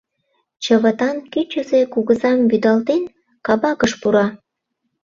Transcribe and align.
Чывытан, 0.63 1.17
кӱчызӧ 1.31 1.81
кугызам 1.93 2.39
вӱдалтен, 2.49 3.03
кабакыш 3.45 3.91
пура. 4.01 4.27